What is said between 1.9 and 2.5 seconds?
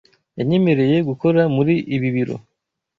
ibi biro.